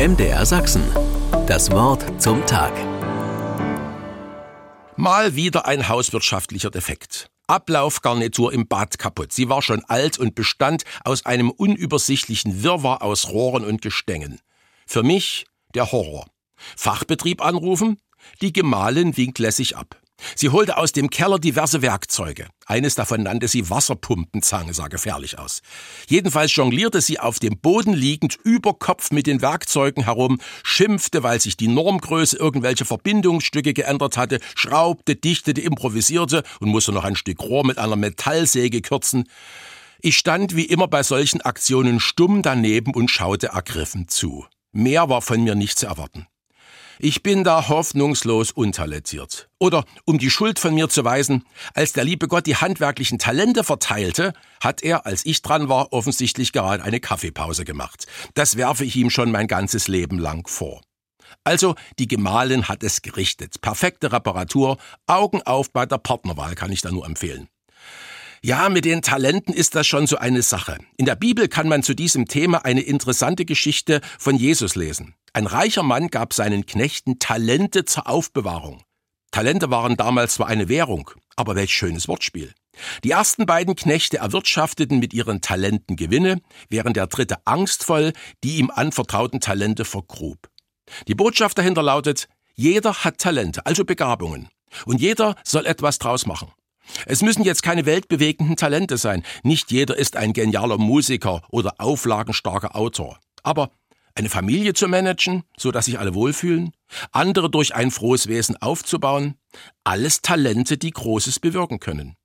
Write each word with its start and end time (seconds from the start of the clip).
MDR 0.00 0.46
Sachsen. 0.46 0.82
Das 1.46 1.70
Wort 1.72 2.22
zum 2.22 2.46
Tag. 2.46 2.72
Mal 4.96 5.36
wieder 5.36 5.66
ein 5.66 5.90
hauswirtschaftlicher 5.90 6.70
Defekt. 6.70 7.28
Ablaufgarnitur 7.48 8.50
im 8.54 8.66
Bad 8.66 8.98
kaputt. 8.98 9.34
Sie 9.34 9.50
war 9.50 9.60
schon 9.60 9.84
alt 9.84 10.16
und 10.16 10.34
bestand 10.34 10.84
aus 11.04 11.26
einem 11.26 11.50
unübersichtlichen 11.50 12.62
Wirrwarr 12.62 13.02
aus 13.02 13.28
Rohren 13.28 13.62
und 13.62 13.82
Gestängen. 13.82 14.40
Für 14.86 15.02
mich 15.02 15.44
der 15.74 15.92
Horror. 15.92 16.24
Fachbetrieb 16.78 17.44
anrufen? 17.44 18.00
Die 18.40 18.54
Gemahlin 18.54 19.18
winkt 19.18 19.38
lässig 19.38 19.76
ab. 19.76 19.99
Sie 20.36 20.50
holte 20.50 20.76
aus 20.76 20.92
dem 20.92 21.10
Keller 21.10 21.38
diverse 21.38 21.82
Werkzeuge. 21.82 22.48
Eines 22.66 22.94
davon 22.94 23.22
nannte 23.22 23.48
sie 23.48 23.68
Wasserpumpenzange, 23.68 24.74
sah 24.74 24.88
gefährlich 24.88 25.38
aus. 25.38 25.62
Jedenfalls 26.08 26.54
jonglierte 26.54 27.00
sie 27.00 27.18
auf 27.18 27.38
dem 27.38 27.58
Boden 27.58 27.92
liegend 27.92 28.38
über 28.44 28.74
Kopf 28.74 29.10
mit 29.10 29.26
den 29.26 29.42
Werkzeugen 29.42 30.04
herum, 30.04 30.40
schimpfte, 30.62 31.22
weil 31.22 31.40
sich 31.40 31.56
die 31.56 31.68
Normgröße 31.68 32.36
irgendwelche 32.36 32.84
Verbindungsstücke 32.84 33.74
geändert 33.74 34.16
hatte, 34.16 34.40
schraubte, 34.54 35.16
dichtete, 35.16 35.60
improvisierte 35.60 36.42
und 36.60 36.68
musste 36.68 36.92
noch 36.92 37.04
ein 37.04 37.16
Stück 37.16 37.40
Rohr 37.40 37.66
mit 37.66 37.78
einer 37.78 37.96
Metallsäge 37.96 38.82
kürzen. 38.82 39.24
Ich 40.00 40.16
stand 40.16 40.56
wie 40.56 40.64
immer 40.64 40.88
bei 40.88 41.02
solchen 41.02 41.42
Aktionen 41.42 42.00
stumm 42.00 42.42
daneben 42.42 42.94
und 42.94 43.10
schaute 43.10 43.48
ergriffen 43.48 44.08
zu. 44.08 44.46
Mehr 44.72 45.08
war 45.08 45.20
von 45.20 45.42
mir 45.42 45.54
nicht 45.54 45.78
zu 45.78 45.86
erwarten. 45.86 46.26
Ich 47.02 47.22
bin 47.22 47.44
da 47.44 47.68
hoffnungslos 47.68 48.50
untalentiert. 48.50 49.48
Oder, 49.58 49.86
um 50.04 50.18
die 50.18 50.28
Schuld 50.28 50.58
von 50.58 50.74
mir 50.74 50.90
zu 50.90 51.02
weisen, 51.02 51.46
als 51.72 51.94
der 51.94 52.04
liebe 52.04 52.28
Gott 52.28 52.44
die 52.44 52.56
handwerklichen 52.56 53.18
Talente 53.18 53.64
verteilte, 53.64 54.34
hat 54.62 54.82
er, 54.82 55.06
als 55.06 55.24
ich 55.24 55.40
dran 55.40 55.70
war, 55.70 55.94
offensichtlich 55.94 56.52
gerade 56.52 56.82
eine 56.82 57.00
Kaffeepause 57.00 57.64
gemacht. 57.64 58.06
Das 58.34 58.58
werfe 58.58 58.84
ich 58.84 58.96
ihm 58.96 59.08
schon 59.08 59.32
mein 59.32 59.46
ganzes 59.46 59.88
Leben 59.88 60.18
lang 60.18 60.46
vor. 60.46 60.82
Also, 61.42 61.74
die 61.98 62.06
Gemahlin 62.06 62.68
hat 62.68 62.82
es 62.82 63.00
gerichtet. 63.00 63.62
Perfekte 63.62 64.12
Reparatur, 64.12 64.76
Augen 65.06 65.40
auf 65.40 65.72
bei 65.72 65.86
der 65.86 65.96
Partnerwahl 65.96 66.54
kann 66.54 66.70
ich 66.70 66.82
da 66.82 66.90
nur 66.90 67.06
empfehlen. 67.06 67.48
Ja, 68.42 68.68
mit 68.68 68.84
den 68.84 69.00
Talenten 69.00 69.54
ist 69.54 69.74
das 69.74 69.86
schon 69.86 70.06
so 70.06 70.18
eine 70.18 70.42
Sache. 70.42 70.76
In 70.98 71.06
der 71.06 71.14
Bibel 71.14 71.48
kann 71.48 71.68
man 71.68 71.82
zu 71.82 71.94
diesem 71.94 72.26
Thema 72.26 72.64
eine 72.66 72.82
interessante 72.82 73.46
Geschichte 73.46 74.02
von 74.18 74.36
Jesus 74.36 74.76
lesen. 74.76 75.14
Ein 75.32 75.46
reicher 75.46 75.82
Mann 75.82 76.08
gab 76.08 76.32
seinen 76.32 76.66
Knechten 76.66 77.18
Talente 77.18 77.84
zur 77.84 78.08
Aufbewahrung. 78.08 78.82
Talente 79.30 79.70
waren 79.70 79.96
damals 79.96 80.34
zwar 80.34 80.48
eine 80.48 80.68
Währung, 80.68 81.10
aber 81.36 81.54
welch 81.54 81.72
schönes 81.72 82.08
Wortspiel. 82.08 82.52
Die 83.04 83.12
ersten 83.12 83.46
beiden 83.46 83.76
Knechte 83.76 84.18
erwirtschafteten 84.18 84.98
mit 84.98 85.12
ihren 85.14 85.40
Talenten 85.40 85.94
Gewinne, 85.94 86.40
während 86.68 86.96
der 86.96 87.06
dritte 87.06 87.46
angstvoll 87.46 88.12
die 88.42 88.56
ihm 88.56 88.70
anvertrauten 88.70 89.40
Talente 89.40 89.84
vergrub. 89.84 90.48
Die 91.06 91.14
Botschaft 91.14 91.58
dahinter 91.58 91.82
lautet, 91.82 92.28
jeder 92.54 93.04
hat 93.04 93.18
Talente, 93.18 93.64
also 93.66 93.84
Begabungen. 93.84 94.48
Und 94.84 95.00
jeder 95.00 95.36
soll 95.44 95.66
etwas 95.66 95.98
draus 95.98 96.26
machen. 96.26 96.50
Es 97.06 97.22
müssen 97.22 97.44
jetzt 97.44 97.62
keine 97.62 97.86
weltbewegenden 97.86 98.56
Talente 98.56 98.96
sein. 98.96 99.22
Nicht 99.44 99.70
jeder 99.70 99.96
ist 99.96 100.16
ein 100.16 100.32
genialer 100.32 100.78
Musiker 100.78 101.42
oder 101.50 101.74
auflagenstarker 101.78 102.74
Autor. 102.74 103.20
Aber 103.42 103.70
eine 104.14 104.28
Familie 104.28 104.74
zu 104.74 104.88
managen, 104.88 105.44
so 105.56 105.70
dass 105.70 105.86
sich 105.86 105.98
alle 105.98 106.14
wohlfühlen, 106.14 106.72
andere 107.12 107.50
durch 107.50 107.74
ein 107.74 107.90
frohes 107.90 108.26
Wesen 108.26 108.56
aufzubauen, 108.56 109.36
alles 109.84 110.22
Talente, 110.22 110.78
die 110.78 110.90
Großes 110.90 111.40
bewirken 111.40 111.80
können. 111.80 112.16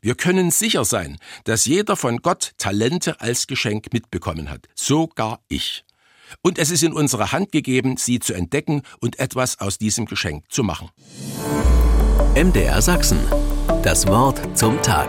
Wir 0.00 0.14
können 0.14 0.50
sicher 0.50 0.84
sein, 0.84 1.18
dass 1.44 1.66
jeder 1.66 1.96
von 1.96 2.18
Gott 2.18 2.52
Talente 2.56 3.20
als 3.20 3.46
Geschenk 3.46 3.92
mitbekommen 3.92 4.48
hat, 4.48 4.68
sogar 4.74 5.40
ich. 5.48 5.84
Und 6.40 6.58
es 6.58 6.70
ist 6.70 6.82
in 6.82 6.92
unsere 6.92 7.32
Hand 7.32 7.52
gegeben, 7.52 7.96
sie 7.98 8.18
zu 8.18 8.32
entdecken 8.32 8.82
und 9.00 9.18
etwas 9.18 9.60
aus 9.60 9.78
diesem 9.78 10.06
Geschenk 10.06 10.50
zu 10.50 10.62
machen. 10.62 10.88
MDR 12.34 12.80
Sachsen. 12.80 13.18
Das 13.82 14.06
Wort 14.06 14.40
zum 14.56 14.80
Tag. 14.80 15.08